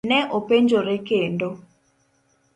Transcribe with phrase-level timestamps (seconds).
[0.09, 1.51] Ne openjore kendo.